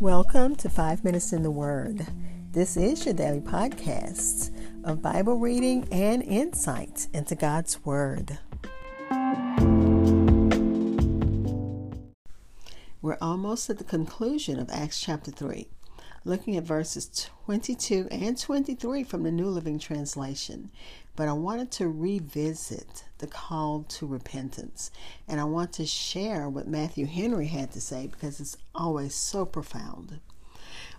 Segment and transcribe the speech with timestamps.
[0.00, 2.06] Welcome to Five Minutes in the Word.
[2.52, 4.50] This is your daily podcast
[4.82, 8.38] of Bible reading and insight into God's Word.
[13.02, 15.68] We're almost at the conclusion of Acts chapter 3,
[16.24, 20.70] looking at verses 22 and 23 from the New Living Translation.
[21.20, 24.90] But I wanted to revisit the call to repentance.
[25.28, 29.44] And I want to share what Matthew Henry had to say because it's always so
[29.44, 30.20] profound.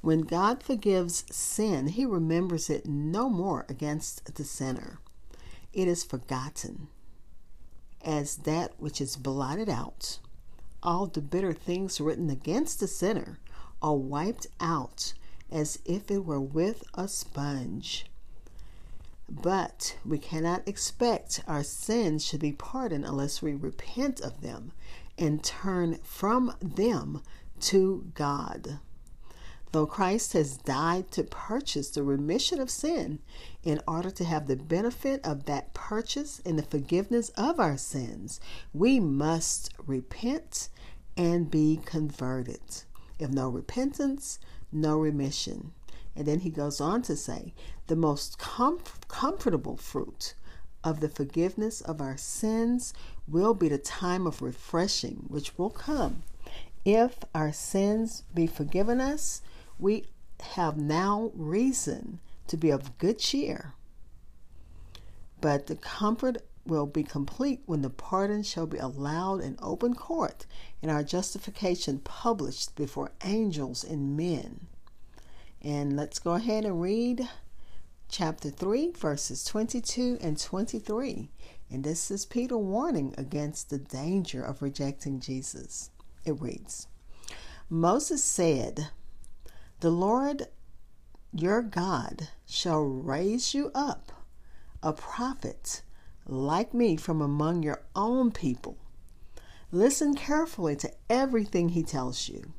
[0.00, 4.98] When God forgives sin, he remembers it no more against the sinner.
[5.72, 6.88] It is forgotten
[8.04, 10.18] as that which is blotted out.
[10.82, 13.38] All the bitter things written against the sinner
[13.80, 15.12] are wiped out
[15.48, 18.06] as if it were with a sponge.
[19.28, 24.72] But we cannot expect our sins should be pardoned unless we repent of them
[25.18, 27.22] and turn from them
[27.60, 28.80] to God.
[29.72, 33.18] Though Christ has died to purchase the remission of sin,
[33.62, 38.40] in order to have the benefit of that purchase and the forgiveness of our sins,
[38.72, 40.70] we must repent
[41.18, 42.84] and be converted.
[43.18, 44.38] If no repentance,
[44.72, 45.72] no remission.
[46.18, 47.54] And then he goes on to say,
[47.86, 50.34] the most com- comfortable fruit
[50.82, 52.92] of the forgiveness of our sins
[53.28, 56.24] will be the time of refreshing, which will come.
[56.84, 59.42] If our sins be forgiven us,
[59.78, 60.06] we
[60.40, 63.74] have now reason to be of good cheer.
[65.40, 70.46] But the comfort will be complete when the pardon shall be allowed in open court
[70.82, 74.66] and our justification published before angels and men.
[75.62, 77.28] And let's go ahead and read
[78.08, 81.30] chapter 3, verses 22 and 23.
[81.70, 85.90] And this is Peter warning against the danger of rejecting Jesus.
[86.24, 86.86] It reads
[87.68, 88.88] Moses said,
[89.80, 90.46] The Lord
[91.32, 94.12] your God shall raise you up
[94.82, 95.82] a prophet
[96.26, 98.78] like me from among your own people.
[99.72, 102.52] Listen carefully to everything he tells you.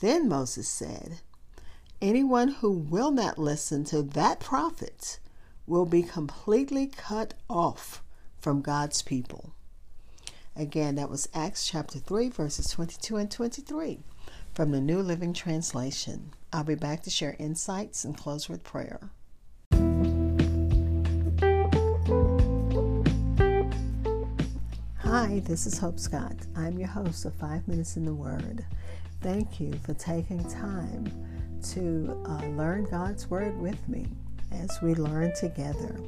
[0.00, 1.20] Then Moses said,
[2.02, 5.18] Anyone who will not listen to that prophet
[5.66, 8.02] will be completely cut off
[8.38, 9.54] from God's people.
[10.54, 14.00] Again, that was Acts chapter 3, verses 22 and 23
[14.52, 16.34] from the New Living Translation.
[16.52, 19.08] I'll be back to share insights and close with prayer.
[24.98, 26.36] Hi, this is Hope Scott.
[26.54, 28.66] I'm your host of Five Minutes in the Word.
[29.22, 31.10] Thank you for taking time
[31.72, 34.06] to uh, learn God's Word with me
[34.52, 35.98] as we learn together.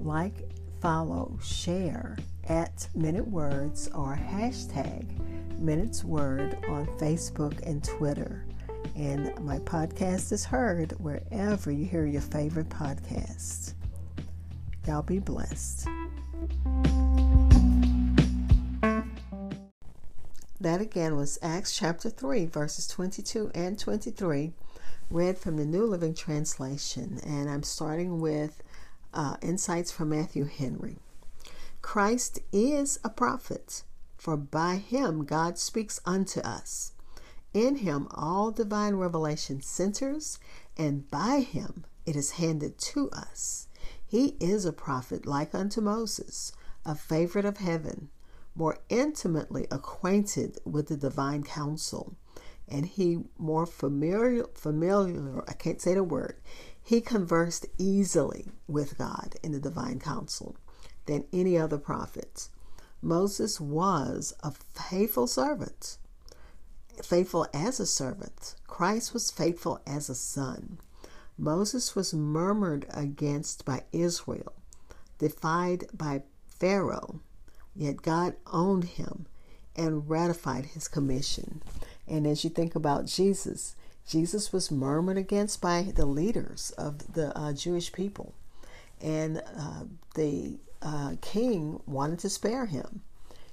[0.00, 0.50] Like,
[0.80, 2.16] follow, share
[2.48, 5.06] at Minute Words or hashtag
[5.58, 8.44] Minutes Word on Facebook and Twitter.
[8.94, 13.74] And my podcast is heard wherever you hear your favorite podcasts.
[14.86, 15.88] Y'all be blessed.
[20.60, 24.52] That again was Acts chapter 3, verses 22 and 23,
[25.10, 27.20] read from the New Living Translation.
[27.24, 28.62] And I'm starting with
[29.14, 30.98] uh, insights from Matthew Henry.
[31.80, 33.82] Christ is a prophet,
[34.16, 36.92] for by him God speaks unto us.
[37.54, 40.38] In him all divine revelation centers,
[40.76, 43.68] and by him it is handed to us.
[44.04, 46.52] He is a prophet like unto Moses,
[46.84, 48.10] a favorite of heaven
[48.58, 52.16] more intimately acquainted with the divine counsel,
[52.70, 56.36] and he more familiar, familiar, I can't say the word,
[56.82, 60.56] he conversed easily with God in the divine council
[61.06, 62.48] than any other prophet.
[63.00, 65.98] Moses was a faithful servant,
[67.02, 68.54] faithful as a servant.
[68.66, 70.78] Christ was faithful as a son.
[71.36, 74.54] Moses was murmured against by Israel,
[75.18, 77.20] defied by Pharaoh,
[77.78, 79.26] Yet God owned him
[79.76, 81.62] and ratified his commission.
[82.08, 83.74] And as you think about Jesus,
[84.06, 88.34] Jesus was murmured against by the leaders of the uh, Jewish people.
[89.00, 89.84] And uh,
[90.14, 93.02] the uh, king wanted to spare him.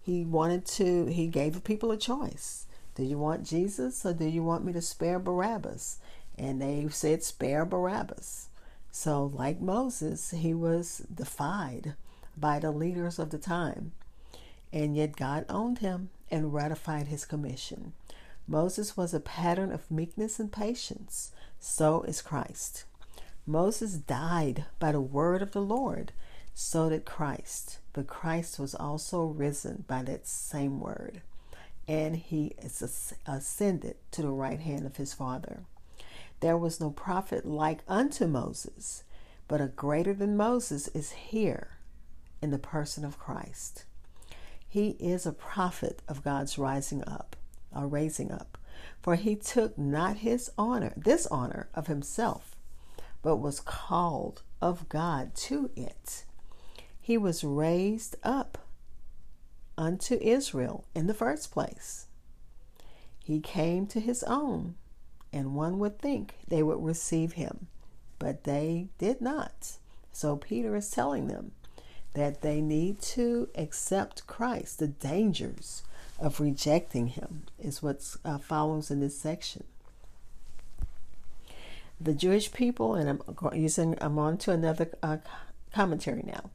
[0.00, 2.66] He wanted to, he gave the people a choice.
[2.94, 5.98] Do you want Jesus or do you want me to spare Barabbas?
[6.38, 8.48] And they said, spare Barabbas.
[8.90, 11.94] So, like Moses, he was defied
[12.36, 13.92] by the leaders of the time
[14.72, 17.92] and yet God owned him and ratified his commission.
[18.46, 21.32] Moses was a pattern of meekness and patience.
[21.58, 22.84] So is Christ.
[23.46, 26.12] Moses died by the word of the Lord.
[26.54, 27.78] So did Christ.
[27.92, 31.22] But Christ was also risen by that same word.
[31.88, 32.52] and he
[33.26, 35.60] ascended to the right hand of his Father.
[36.40, 39.04] There was no prophet like unto Moses,
[39.48, 41.78] but a greater than Moses is here
[42.42, 43.84] in the person of Christ.
[44.68, 47.36] He is a prophet of God's rising up,
[47.74, 48.58] or raising up,
[49.00, 52.56] for he took not his honor, this honor of himself,
[53.22, 56.24] but was called of God to it.
[57.00, 58.58] He was raised up
[59.78, 62.06] unto Israel in the first place.
[63.22, 64.76] He came to his own,
[65.32, 67.66] and one would think they would receive him,
[68.18, 69.78] but they did not.
[70.12, 71.52] So Peter is telling them
[72.14, 74.78] that they need to accept Christ.
[74.78, 75.82] The dangers
[76.18, 79.64] of rejecting him is what uh, follows in this section.
[82.00, 85.18] The Jewish people, and I'm using, I'm on to another uh,
[85.72, 86.50] commentary now.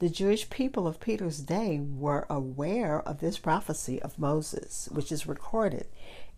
[0.00, 5.26] The Jewish people of Peter's day were aware of this prophecy of Moses, which is
[5.26, 5.86] recorded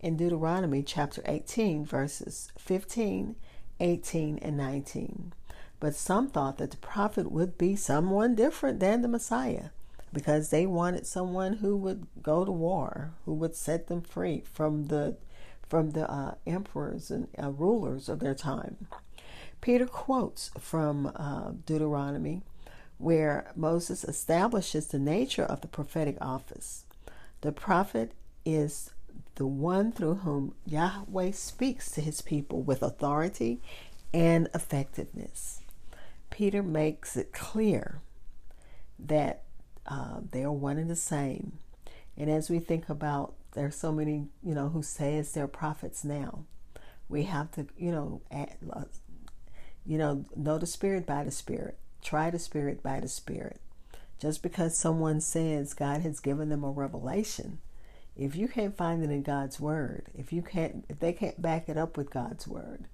[0.01, 3.35] in Deuteronomy chapter 18, verses 15,
[3.79, 5.33] 18, and 19.
[5.79, 9.69] But some thought that the prophet would be someone different than the Messiah
[10.13, 14.85] because they wanted someone who would go to war, who would set them free from
[14.85, 15.17] the
[15.67, 18.87] from the uh, emperors and uh, rulers of their time.
[19.59, 22.43] Peter quotes from uh, Deuteronomy
[22.99, 26.85] where Moses establishes the nature of the prophetic office.
[27.41, 28.11] The prophet
[28.45, 28.91] is
[29.35, 33.61] the one through whom Yahweh speaks to his people with authority
[34.13, 35.61] and effectiveness.
[36.29, 38.01] Peter makes it clear
[38.99, 39.43] that
[39.85, 41.59] uh, they are one and the same.
[42.17, 46.45] And as we think about, there's so many, you know, who says they're prophets now.
[47.09, 48.85] We have to, you know, uh,
[49.85, 51.77] you know, know the spirit by the spirit.
[52.03, 53.61] Try the Spirit by the Spirit.
[54.19, 57.59] Just because someone says God has given them a revelation,
[58.15, 61.69] if you can't find it in God's Word, if you can't, if they can't back
[61.69, 62.85] it up with God's Word,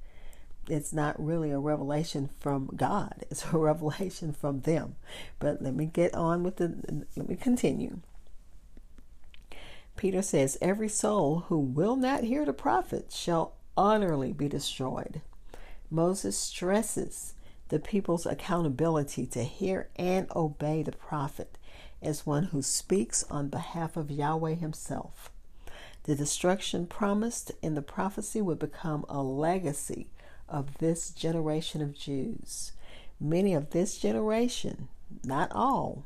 [0.70, 3.26] it's not really a revelation from God.
[3.32, 4.96] It's a revelation from them.
[5.40, 7.06] But let me get on with the.
[7.16, 8.00] Let me continue.
[9.96, 15.22] Peter says, Every soul who will not hear the prophet shall utterly be destroyed.
[15.92, 17.34] Moses stresses
[17.68, 21.58] the people's accountability to hear and obey the prophet
[22.02, 25.32] as one who speaks on behalf of Yahweh himself.
[26.04, 30.08] The destruction promised in the prophecy would become a legacy
[30.50, 32.72] of this generation of Jews.
[33.20, 34.88] Many of this generation,
[35.24, 36.06] not all,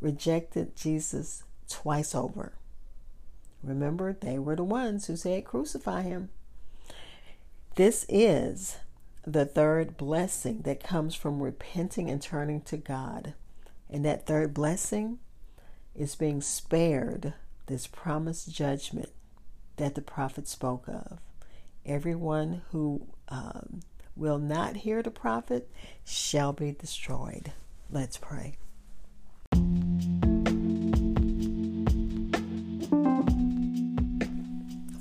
[0.00, 2.52] rejected Jesus twice over.
[3.62, 6.30] Remember, they were the ones who said, Crucify him.
[7.74, 8.78] This is
[9.26, 13.34] the third blessing that comes from repenting and turning to God.
[13.90, 15.18] And that third blessing
[15.94, 17.34] is being spared
[17.66, 19.10] this promised judgment
[19.76, 21.18] that the prophet spoke of.
[21.86, 23.80] Everyone who um,
[24.16, 25.70] will not hear the prophet
[26.04, 27.52] shall be destroyed.
[27.90, 28.56] Let's pray.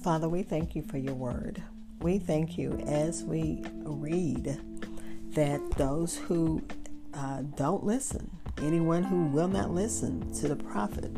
[0.01, 1.61] Father, we thank you for your word
[2.01, 4.59] we thank you as we read
[5.31, 6.61] that those who
[7.13, 8.29] uh, don't listen,
[8.61, 11.11] anyone who will not listen to the prophet,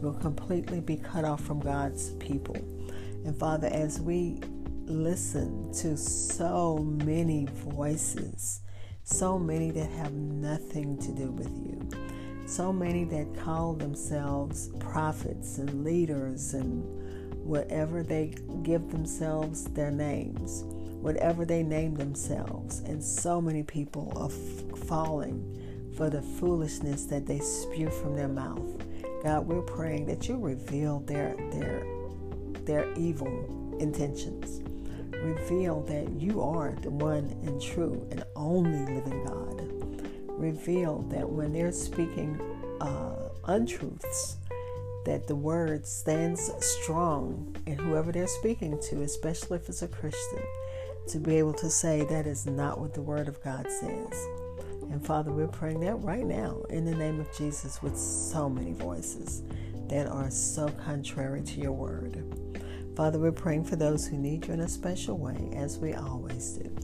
[0.00, 2.56] will completely be cut off from God's people.
[3.24, 4.40] And Father, as we
[4.86, 8.60] listen to so many voices,
[9.04, 11.88] so many that have nothing to do with you,
[12.46, 16.82] so many that call themselves prophets and leaders and
[17.44, 20.62] whatever they give themselves their names,
[21.00, 22.80] whatever they name themselves.
[22.80, 28.28] And so many people are f- falling for the foolishness that they spew from their
[28.28, 28.82] mouth.
[29.22, 31.86] God, we're praying that you reveal their their
[32.64, 34.62] their evil intentions.
[35.22, 39.68] Reveal that you are the one and true and only living God.
[40.28, 42.40] Reveal that when they're speaking
[42.80, 44.36] uh, untruths,
[45.04, 50.42] that the word stands strong in whoever they're speaking to, especially if it's a Christian,
[51.08, 54.26] to be able to say that is not what the word of God says.
[54.90, 58.72] And Father, we're praying that right now in the name of Jesus with so many
[58.72, 59.42] voices
[59.88, 62.24] that are so contrary to your word.
[62.96, 66.52] Father, we're praying for those who need you in a special way, as we always
[66.52, 66.76] do.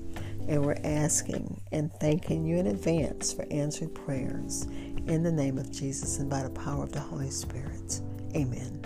[0.49, 4.67] And we're asking and thanking you in advance for answered prayers
[5.07, 8.00] in the name of Jesus and by the power of the Holy Spirit.
[8.35, 8.81] Amen.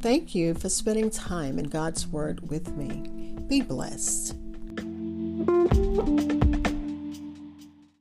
[0.00, 3.36] Thank you for spending time in God's Word with me.
[3.46, 4.36] Be blessed.